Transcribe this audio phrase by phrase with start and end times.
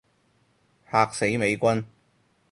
[0.91, 1.85] 嚇死美軍